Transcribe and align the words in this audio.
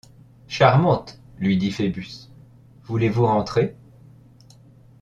Charmante, 0.47 1.19
lui 1.37 1.57
dit 1.59 1.69
Phœbus, 1.71 2.31
voulez-vous 2.85 3.27
rentrer? 3.27 3.75